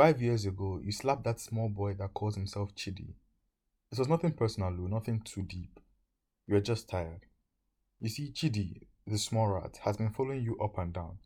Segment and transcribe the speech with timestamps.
[0.00, 3.16] Five years ago, you slapped that small boy that calls himself Chidi.
[3.92, 5.78] It was nothing personal, Lou, nothing too deep.
[6.46, 7.26] You were just tired.
[8.00, 11.18] You see, Chidi, the small rat, has been following you up and down.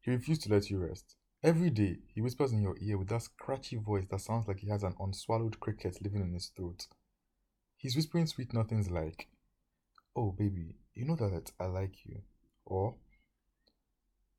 [0.00, 1.14] He refused to let you rest.
[1.42, 4.70] Every day, he whispers in your ear with that scratchy voice that sounds like he
[4.70, 6.86] has an unswallowed cricket living in his throat.
[7.76, 9.28] He's whispering sweet nothings like,
[10.16, 12.22] Oh, baby, you know that I like you.
[12.64, 12.94] Or,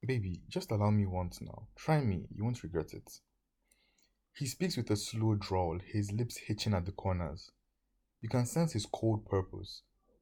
[0.03, 1.67] Baby, just allow me once now.
[1.75, 3.21] Try me, you won't regret it.
[4.33, 7.51] He speaks with a slow drawl, his lips hitching at the corners.
[8.21, 9.81] You can sense his cold purpose,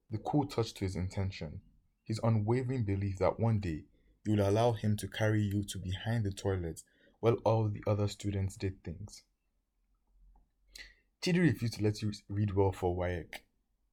[0.09, 1.61] the cool touch to his intention,
[2.03, 3.83] his unwavering belief that one day
[4.25, 6.83] you will allow him to carry you to behind the toilet
[7.19, 9.23] while all the other students did things.
[11.21, 13.41] Chidi refused to let you read well for WAEC.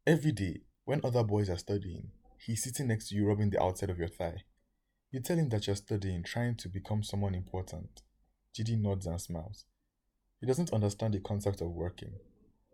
[0.07, 3.91] Every day, when other boys are studying, he's sitting next to you rubbing the outside
[3.91, 4.45] of your thigh.
[5.11, 8.03] You tell him that you're studying, trying to become someone important.
[8.55, 9.65] Chidi nods and smiles.
[10.47, 12.13] He doesn't understand the concept of working.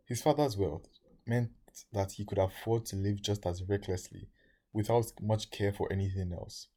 [0.05, 0.87] His father's wealth
[1.27, 1.53] meant
[1.95, 4.29] that he could afford to live just as recklessly,
[4.75, 6.69] without much care for anything else.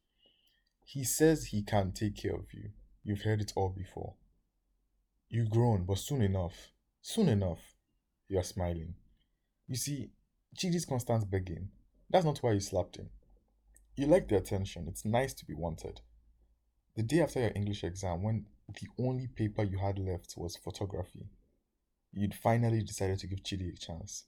[0.86, 2.70] He says he can take care of you.
[3.04, 4.14] You've heard it all before.
[5.28, 6.72] You've grown, but soon enough,
[7.02, 7.74] soon enough,
[8.26, 8.94] you are smiling.
[9.68, 10.12] You see,
[10.56, 11.68] Chidi's constant begging.
[12.08, 13.10] That's not why you slapped him.
[13.96, 14.86] You like the attention.
[14.88, 16.00] It's nice to be wanted.
[16.96, 21.26] The day after your English exam, when the only paper you had left was photography,
[22.12, 24.24] you'd finally decided to give Chidi a chance.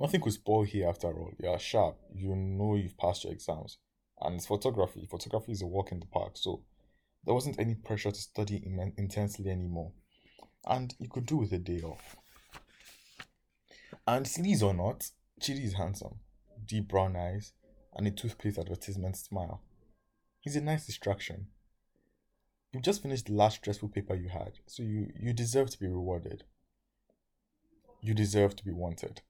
[0.00, 1.32] Nothing could spoil here after all.
[1.38, 1.96] You are sharp.
[2.12, 3.78] You know you've passed your exams.
[4.20, 5.06] And it's photography.
[5.08, 6.32] Photography is a walk in the park.
[6.34, 6.64] So
[7.24, 8.60] there wasn't any pressure to study
[8.96, 9.92] intensely anymore.
[10.66, 12.16] And you could do with a day off.
[14.08, 15.08] And sleaze or not,
[15.40, 16.18] Chidi is handsome.
[16.66, 17.52] Deep brown eyes
[17.94, 19.62] and a toothpaste advertisement smile.
[20.42, 21.46] He's a nice distraction.
[22.72, 25.86] You've just finished the last stressful paper you had, so you, you deserve to be
[25.86, 26.44] rewarded.
[28.00, 29.22] You deserve to be wanted.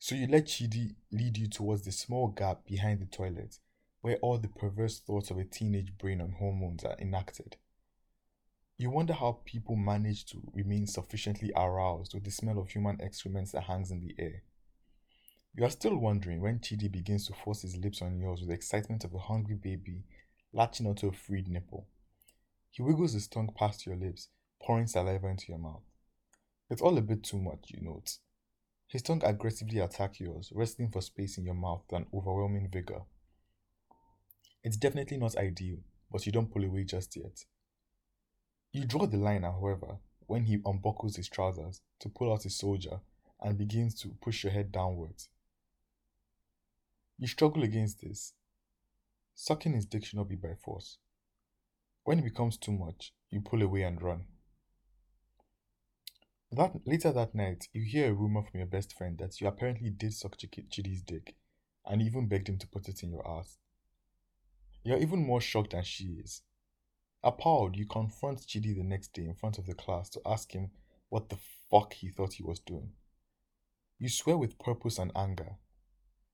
[0.00, 3.60] So you let Chidi lead you towards the small gap behind the toilet
[4.00, 7.56] where all the perverse thoughts of a teenage brain on hormones are enacted.
[8.76, 13.52] You wonder how people manage to remain sufficiently aroused with the smell of human excrements
[13.52, 14.42] that hangs in the air.
[15.54, 18.54] You are still wondering when Chidi begins to force his lips on yours with the
[18.54, 20.02] excitement of a hungry baby
[20.50, 21.86] latching onto a freed nipple.
[22.70, 24.28] He wiggles his tongue past your lips,
[24.62, 25.82] pouring saliva into your mouth.
[26.70, 28.16] It's all a bit too much, you note.
[28.86, 33.02] His tongue aggressively attacks yours, wrestling for space in your mouth with an overwhelming vigor.
[34.64, 35.80] It's definitely not ideal,
[36.10, 37.44] but you don't pull away just yet.
[38.72, 43.00] You draw the line, however, when he unbuckles his trousers to pull out his soldier
[43.38, 45.28] and begins to push your head downwards.
[47.22, 48.32] You struggle against this.
[49.36, 50.98] Sucking his dick should not be by force.
[52.02, 54.24] When it becomes too much, you pull away and run.
[56.50, 59.90] That later that night, you hear a rumor from your best friend that you apparently
[59.90, 61.36] did suck Ch- Chidi's dick,
[61.86, 63.56] and even begged him to put it in your ass.
[64.82, 66.42] You're even more shocked than she is.
[67.22, 70.72] Appalled, you confront Chidi the next day in front of the class to ask him
[71.08, 71.38] what the
[71.70, 72.94] fuck he thought he was doing.
[74.00, 75.58] You swear with purpose and anger.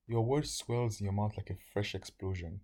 [0.09, 2.61] Your word swells in your mouth like a fresh explosion.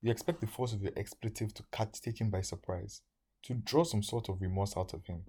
[0.00, 3.02] You expect the force of your expletive to catch take him by surprise,
[3.42, 5.24] to draw some sort of remorse out of him.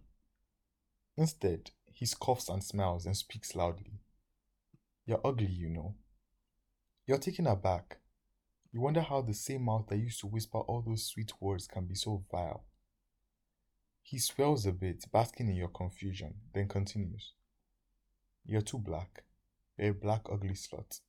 [1.18, 4.00] Instead, he scoffs and smiles and speaks loudly.
[5.08, 5.96] You're ugly, you know.
[7.08, 7.98] You're taken aback.
[8.72, 11.86] You wonder how the same mouth that used to whisper all those sweet words can
[11.86, 12.64] be so vile.
[14.04, 17.34] He swells a bit, basking in your confusion, then continues.
[18.46, 19.24] You're too black.
[19.80, 21.00] You're a black, ugly slut.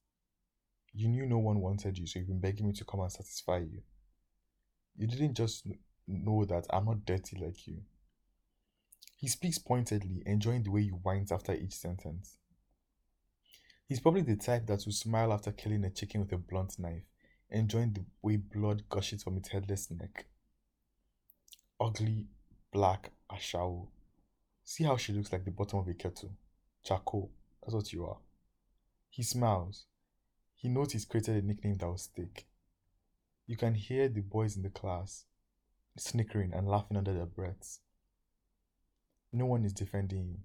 [0.95, 3.59] You knew no one wanted you, so you've been begging me to come and satisfy
[3.59, 3.83] you.
[4.97, 5.67] You didn't just
[6.07, 7.79] know that I'm not dirty like you.
[9.17, 12.37] He speaks pointedly, enjoying the way you whines after each sentence.
[13.89, 17.05] He's probably the type that will smile after killing a chicken with a blunt knife,
[17.51, 20.27] enjoying the way blood gushes from its headless neck.
[21.81, 22.29] Ugly,
[22.73, 23.89] black Ashawo.
[24.63, 26.31] See how she looks like the bottom of a kettle.
[26.85, 27.31] Charcoal.
[27.63, 28.19] That's what you are.
[29.11, 29.87] He smiles.
[30.65, 32.47] He knows he's created a nickname that will stick.
[33.47, 35.27] You can hear the boys in the class
[35.99, 37.81] snickering and laughing under their breaths.
[39.31, 40.39] No one is defending you.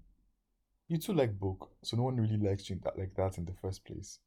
[0.88, 3.54] You too like book, so no one really likes you that, like that in the
[3.62, 4.18] first place.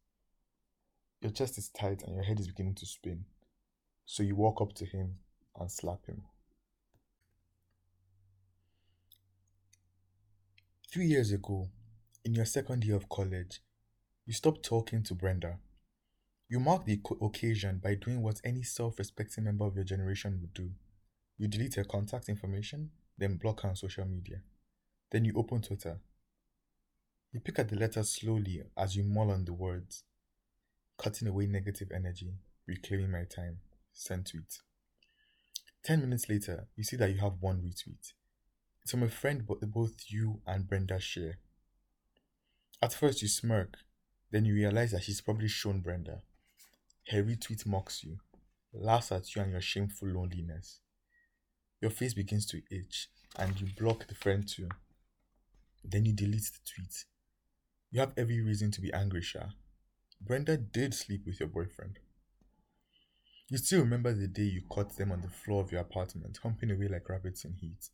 [1.21, 3.25] Your chest is tight and your head is beginning to spin.
[4.03, 5.17] So you walk up to him
[5.59, 6.23] and slap him.
[10.91, 11.69] Three years ago,
[12.25, 13.61] in your second year of college,
[14.25, 15.59] you stopped talking to Brenda.
[16.49, 20.53] You mark the occasion by doing what any self respecting member of your generation would
[20.53, 20.71] do
[21.37, 24.41] You delete her contact information, then block her on social media.
[25.11, 25.99] Then you open Twitter.
[27.31, 30.03] You pick at the letters slowly as you mull on the words,
[30.97, 32.33] cutting away negative energy,
[32.67, 33.59] reclaiming my time.
[33.91, 34.59] Send tweet.
[35.83, 38.13] 10 minutes later, you see that you have one retweet.
[38.81, 41.37] It's from a friend but both you and Brenda share.
[42.81, 43.77] At first, you smirk,
[44.31, 46.21] then you realize that she's probably shown Brenda.
[47.09, 48.19] Her retweet mocks you,
[48.73, 50.79] laughs at you and your shameful loneliness.
[51.81, 54.69] Your face begins to itch, and you block the friend too.
[55.83, 57.05] Then you delete the tweet.
[57.91, 59.49] You have every reason to be angry, Sha.
[60.21, 61.99] Brenda did sleep with your boyfriend.
[63.49, 66.71] You still remember the day you caught them on the floor of your apartment, humping
[66.71, 67.89] away like rabbits in heat.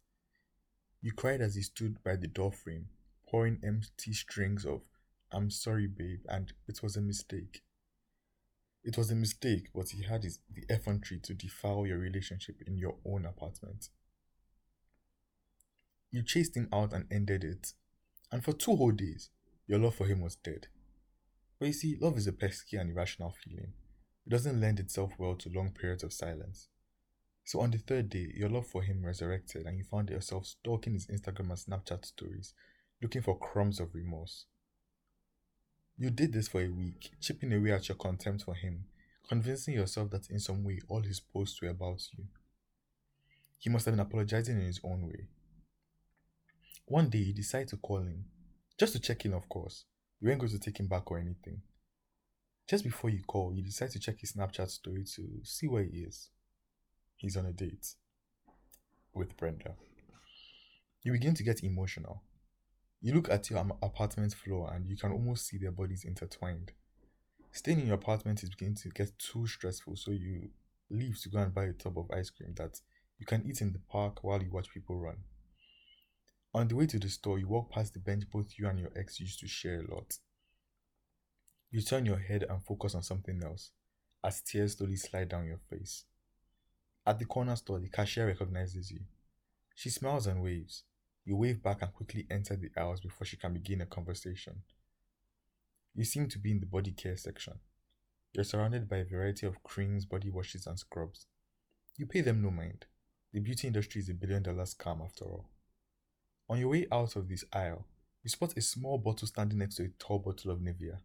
[1.01, 2.89] You cried as he stood by the door frame,
[3.27, 4.83] pouring empty strings of
[5.31, 7.61] I'm sorry, babe, and it was a mistake.
[8.83, 12.77] It was a mistake, but he had his, the effrontery to defile your relationship in
[12.77, 13.89] your own apartment.
[16.11, 17.73] You chased him out and ended it,
[18.31, 19.29] and for two whole days,
[19.67, 20.67] your love for him was dead.
[21.59, 23.73] But you see, love is a pesky and irrational feeling.
[24.25, 26.69] It doesn't lend itself well to long periods of silence.
[27.43, 30.93] So on the third day, your love for him resurrected and you found yourself stalking
[30.93, 32.53] his Instagram and Snapchat stories,
[33.01, 34.45] looking for crumbs of remorse.
[36.01, 38.85] You did this for a week, chipping away at your contempt for him,
[39.27, 42.23] convincing yourself that in some way all his posts were about you.
[43.57, 45.27] He must have been apologizing in his own way.
[46.85, 48.23] One day you decide to call him,
[48.79, 49.83] just to check in, of course.
[50.21, 51.63] You ain't going to take him back or anything.
[52.65, 55.99] Just before you call, you decide to check his Snapchat story to see where he
[55.99, 56.29] is.
[57.17, 57.95] He's on a date
[59.13, 59.73] with Brenda.
[61.03, 62.23] You begin to get emotional.
[63.01, 66.73] You look at your apartment floor and you can almost see their bodies intertwined.
[67.51, 70.49] Staying in your apartment is beginning to get too stressful, so you
[70.89, 72.81] leave to go and buy a tub of ice cream that
[73.17, 75.17] you can eat in the park while you watch people run.
[76.53, 78.91] On the way to the store, you walk past the bench both you and your
[78.95, 80.17] ex used to share a lot.
[81.71, 83.71] You turn your head and focus on something else
[84.23, 86.05] as tears slowly slide down your face.
[87.05, 89.01] At the corner store, the cashier recognizes you.
[89.75, 90.83] She smiles and waves.
[91.29, 94.63] You wave back and quickly enter the aisles before she can begin a conversation.
[95.93, 97.59] You seem to be in the body care section.
[98.33, 101.27] You're surrounded by a variety of creams, body washes, and scrubs.
[101.97, 102.87] You pay them no mind.
[103.31, 105.45] The beauty industry is a billion dollar scam after all.
[106.49, 107.85] On your way out of this aisle,
[108.23, 110.97] you spot a small bottle standing next to a tall bottle of Nivea.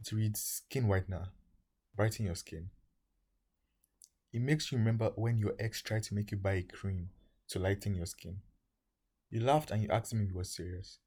[0.00, 1.28] It reads Skin Whitener,
[1.94, 2.70] brighten your skin.
[4.32, 7.10] It makes you remember when your ex tried to make you buy a cream
[7.48, 8.38] to lighten your skin.
[9.34, 11.00] You laughed and you asked him if he was serious.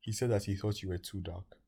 [0.00, 1.58] He said that he thought you were too dark.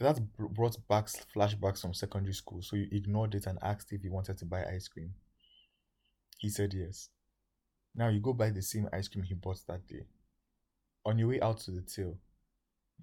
[0.00, 4.08] That brought back flashbacks from secondary school, so you ignored it and asked if he
[4.08, 5.12] wanted to buy ice cream.
[6.38, 7.10] He said yes.
[7.94, 10.06] Now you go buy the same ice cream he bought that day.
[11.04, 12.16] On your way out to the till,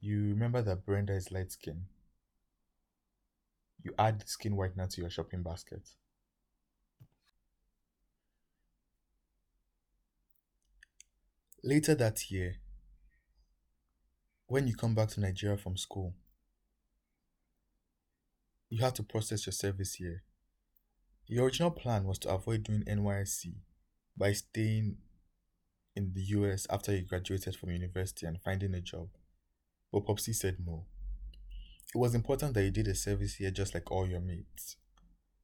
[0.01, 1.83] you remember that Brenda is light skin.
[3.83, 5.87] You add skin whitener to your shopping basket.
[11.69, 12.55] Later that year,
[14.47, 16.15] when you come back to Nigeria from school,
[18.71, 20.23] you have to process your service year.
[21.27, 23.53] Your original plan was to avoid doing NYSC
[24.17, 24.97] by staying
[25.95, 29.09] in the US after you graduated from university and finding a job.
[29.93, 30.85] But Popsy said no.
[31.93, 34.77] It was important that you did a service here just like all your mates.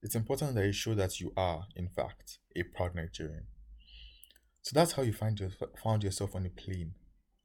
[0.02, 3.46] It's important that you show that you are, in fact, a proud Nigerian.
[4.66, 5.52] So that's how you find your,
[5.84, 6.96] found yourself on a plane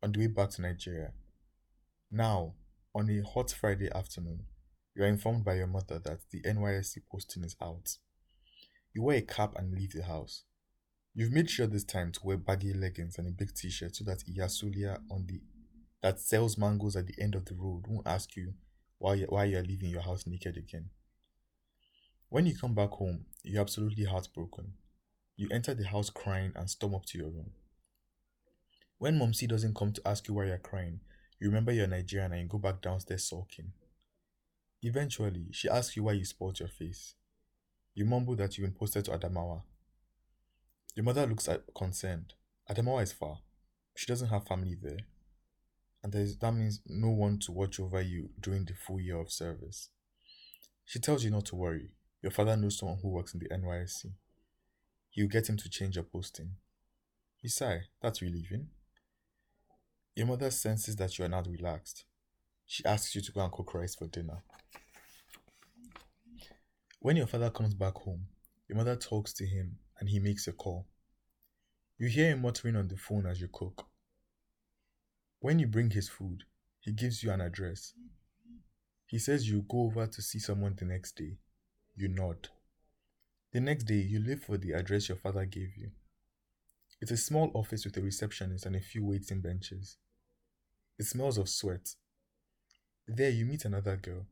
[0.03, 1.13] on the way back to Nigeria.
[2.11, 2.55] Now,
[2.95, 4.45] on a hot Friday afternoon,
[4.97, 7.99] you are informed by your mother that the NYSC posting is out.
[8.95, 10.45] You wear a cap and leave the house.
[11.15, 14.25] You've made sure this time to wear baggy leggings and a big t-shirt so that
[14.25, 15.43] Iyasulia on the
[16.03, 18.55] that sells mangoes at the end of the road won't ask you
[18.97, 20.89] why you why you're leaving your house naked again.
[22.31, 24.73] When you come back home, you're absolutely heartbroken.
[25.41, 27.53] You enter the house crying and storm up to your room.
[28.99, 31.01] When Momsy doesn't come to ask you why you're crying,
[31.41, 33.73] you remember you're Nigerian and you go back downstairs sulking.
[34.83, 37.15] Eventually, she asks you why you spoiled your face.
[37.95, 39.63] You mumble that you've been posted to Adamawa.
[40.95, 42.35] Your mother looks at, concerned.
[42.71, 43.39] Adamawa is far.
[43.97, 45.07] She doesn't have family there
[46.03, 49.89] and that means no one to watch over you during the full year of service.
[50.85, 51.93] She tells you not to worry.
[52.23, 54.13] Your father knows someone who works in the NYSC.
[55.11, 56.57] He'll get him to change your posting.
[57.43, 58.69] You sigh, that's relieving.
[60.15, 62.05] Your mother senses that you are not relaxed.
[62.67, 64.43] She asks you to go and cook rice for dinner.
[67.01, 68.27] When your father comes back home,
[68.71, 70.87] Your mother talks to him and he makes a call.
[71.99, 73.85] You hear him muttering on the phone as you cook.
[75.41, 76.45] When you bring his food,
[76.79, 77.95] he gives you an address.
[79.07, 81.39] He says you go over to see someone the next day.
[81.97, 82.49] You nod.
[83.53, 85.91] The next day, you leave for the address your father gave you.
[87.01, 89.97] It's a small office with a receptionist and a few waiting benches.
[90.99, 91.95] It smells of sweat.
[93.09, 94.27] There, you meet another girl.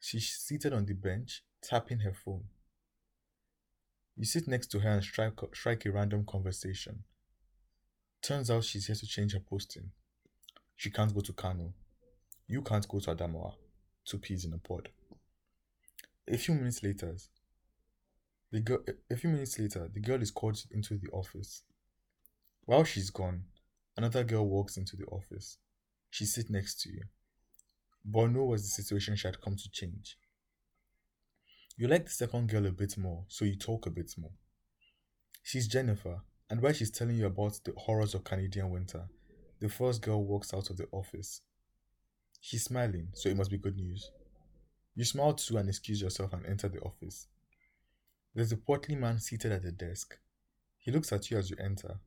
[0.00, 2.44] She's seated on the bench, tapping her phone.
[4.16, 7.04] You sit next to her and strike, strike a random conversation.
[8.22, 9.90] Turns out she's here to change her posting.
[10.74, 11.74] She can't go to Kano.
[12.48, 13.54] You can't go to Adamawa.
[14.04, 14.88] Two peas in a pod.
[16.26, 17.14] A few minutes later,
[18.50, 18.78] the girl,
[19.10, 21.62] a few minutes later, the girl is called into the office.
[22.64, 23.44] While she's gone,
[23.96, 25.58] another girl walks into the office.
[26.10, 27.02] She sits next to you.
[28.04, 30.16] But no was the situation she had come to change.
[31.76, 34.32] You like the second girl a bit more, so you talk a bit more.
[35.42, 39.08] She's Jennifer, and while she's telling you about the horrors of Canadian winter,
[39.60, 41.42] the first girl walks out of the office.
[42.40, 44.10] She's smiling, so it must be good news.
[44.94, 47.28] You smile too and excuse yourself and enter the office.
[48.34, 50.18] There's a portly man seated at the desk.
[50.78, 51.98] He looks at you as you enter.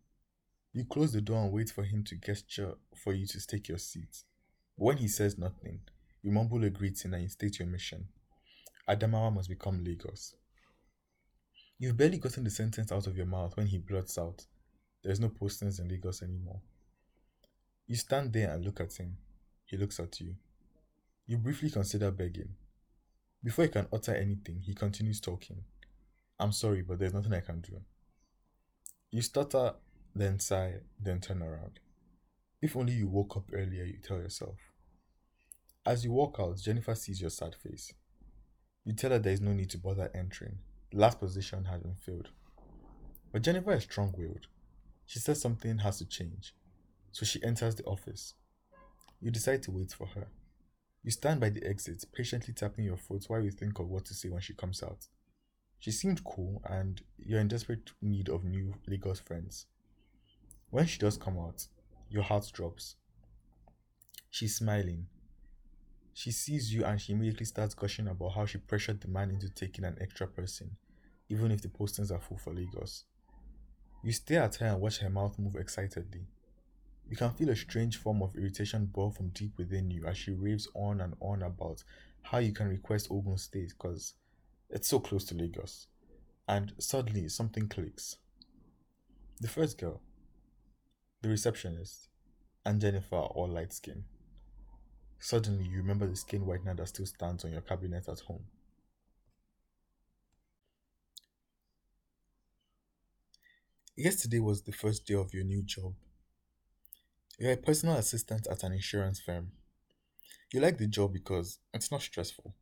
[0.74, 3.78] You close the door and wait for him to gesture for you to take your
[3.78, 4.24] seat.
[4.78, 5.82] But when he says nothing,
[6.22, 8.08] you mumble a greeting and you state your mission.
[8.88, 10.36] Adamawa must become Lagos.
[11.78, 14.46] You've barely gotten the sentence out of your mouth when he blurts out,
[15.04, 16.62] There's no postings in Lagos anymore.
[17.88, 19.18] You stand there and look at him.
[19.66, 20.36] He looks at you.
[21.26, 22.56] You briefly consider begging.
[23.44, 25.64] Before he can utter anything, he continues talking.
[26.42, 27.80] I'm sorry, but there's nothing I can do.
[29.12, 29.76] You stutter,
[30.16, 31.80] then sigh, then turn around.
[32.64, 34.56] If only you woke up earlier, you tell yourself.
[35.86, 37.94] As you walk out, Jennifer sees your sad face.
[38.84, 40.58] You tell her there is no need to bother entering.
[40.92, 42.30] The last position has been filled.
[43.32, 44.48] But Jennifer is strong willed.
[45.06, 46.56] She says something has to change.
[47.12, 48.34] So she enters the office.
[49.20, 50.30] You decide to wait for her.
[51.04, 54.16] You stand by the exit, patiently tapping your foot while you think of what to
[54.16, 55.06] say when she comes out.
[55.82, 59.66] She seemed cool, and you're in desperate need of new Lagos friends.
[60.70, 61.66] When she does come out,
[62.08, 62.98] your heart drops.
[64.30, 65.08] She's smiling.
[66.14, 69.50] She sees you and she immediately starts gushing about how she pressured the man into
[69.50, 70.78] taking an extra person,
[71.30, 73.06] even if the postings are full for Lagos.
[74.04, 76.28] You stare at her and watch her mouth move excitedly.
[77.10, 80.32] You can feel a strange form of irritation boil from deep within you as she
[80.32, 81.84] raves on and on about
[82.22, 84.14] how you can request Ogun State because
[84.72, 85.88] it's so close to Lagos.
[86.48, 88.18] And suddenly something clicks.
[89.40, 90.02] The first girl,
[91.22, 92.10] the receptionist,
[92.66, 94.04] and Jennifer are all light skin.
[95.20, 98.44] Suddenly you remember the skin whitener that still stands on your cabinet at home.
[103.96, 105.94] Yesterday was the first day of your new job.
[107.38, 109.52] You're a personal assistant at an insurance firm.
[110.52, 112.56] You like the job because it's not stressful.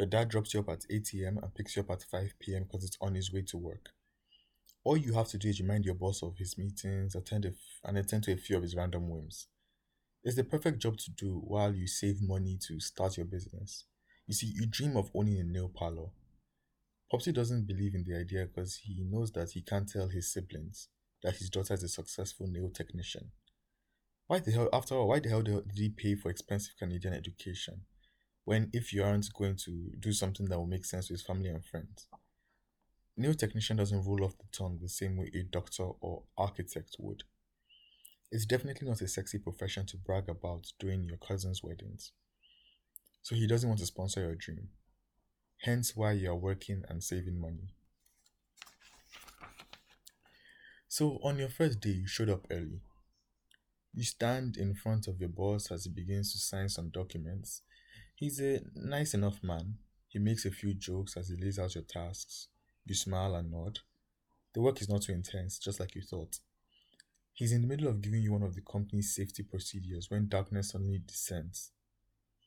[0.00, 1.38] Your dad drops you up at 8 a.m.
[1.42, 2.62] and picks you up at 5 p.m.
[2.62, 3.90] because it's on his way to work.
[4.82, 7.52] All you have to do is remind your boss of his meetings, attend f-
[7.84, 9.48] and attend to a few of his random whims.
[10.24, 13.84] It's the perfect job to do while you save money to start your business.
[14.26, 16.08] You see, you dream of owning a nail parlor.
[17.10, 20.88] Popsy doesn't believe in the idea because he knows that he can't tell his siblings
[21.22, 23.32] that his daughter is a successful nail technician.
[24.28, 27.82] Why the hell, after all, why the hell did he pay for expensive Canadian education?
[28.44, 31.64] When if you aren't going to do something that will make sense with family and
[31.64, 32.06] friends.
[33.16, 37.24] Nail technician doesn't roll off the tongue the same way a doctor or architect would.
[38.32, 42.12] It's definitely not a sexy profession to brag about doing your cousin's weddings.
[43.22, 44.68] So he doesn't want to sponsor your dream.
[45.62, 47.74] Hence why you are working and saving money.
[50.88, 52.80] So on your first day, you showed up early.
[53.92, 57.62] You stand in front of your boss as he begins to sign some documents
[58.20, 59.78] He's a nice enough man.
[60.06, 62.48] He makes a few jokes as he lays out your tasks.
[62.84, 63.78] You smile and nod.
[64.52, 66.38] The work is not too intense, just like you thought.
[67.32, 70.68] He's in the middle of giving you one of the company's safety procedures when darkness
[70.68, 71.70] suddenly descends.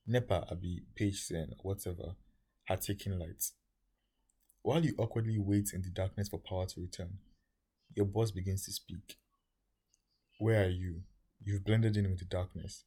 [0.05, 2.17] NEPA, Abi, 10, whatever,
[2.65, 3.43] had taken light.
[4.61, 7.17] While you awkwardly wait in the darkness for power to return,
[7.95, 9.17] your boss begins to speak.
[10.37, 11.01] Where are you?
[11.43, 12.83] You've blended in with the darkness.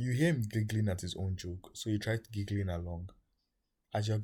[0.00, 3.10] You hear him giggling at his own joke, so you try giggling along.
[3.92, 4.20] As you're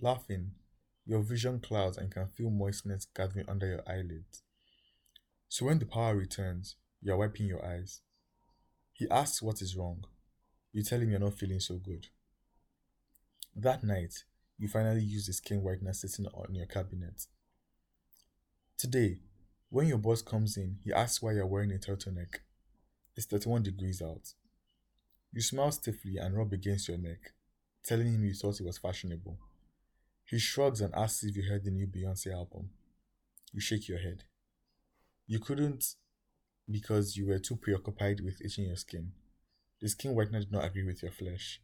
[0.00, 0.50] laughing,
[1.06, 4.42] your vision clouds and you can feel moistness gathering under your eyelids.
[5.48, 8.00] So when the power returns, you're wiping your eyes.
[8.92, 10.02] He asks what is wrong.
[10.72, 12.08] You tell him you're not feeling so good.
[13.54, 14.24] That night,
[14.58, 17.26] you finally use the skin whitener sitting on your cabinet.
[18.76, 19.20] Today,
[19.70, 22.40] when your boss comes in, he asks why you're wearing a turtleneck.
[23.14, 24.34] It's 31 degrees out.
[25.32, 27.32] You smile stiffly and rub against your neck,
[27.84, 29.38] telling him you thought it was fashionable.
[30.24, 32.70] He shrugs and asks if you heard the new Beyonce album.
[33.52, 34.24] You shake your head.
[35.26, 35.94] You couldn't
[36.70, 39.12] because you were too preoccupied with itching your skin.
[39.80, 41.60] The skin whitener did not agree with your flesh.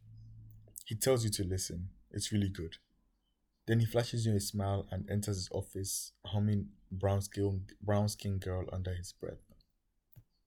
[0.85, 1.89] He tells you to listen.
[2.11, 2.77] It's really good.
[3.67, 8.37] Then he flashes you a smile and enters his office, humming brown skin, brown skin
[8.37, 9.54] girl under his breath.